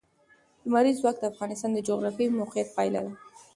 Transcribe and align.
لمریز 0.65 0.97
ځواک 1.01 1.15
د 1.19 1.23
افغانستان 1.31 1.71
د 1.73 1.79
جغرافیایي 1.87 2.35
موقیعت 2.39 2.69
پایله 2.77 2.99
ده. 3.05 3.11